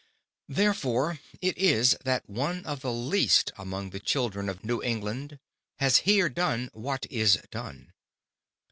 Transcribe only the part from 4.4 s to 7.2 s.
of New England, has here done, what